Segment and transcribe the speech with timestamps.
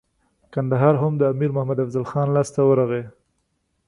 [0.53, 3.03] کندهار هم د امیر محمد افضل خان لاسته ورغی.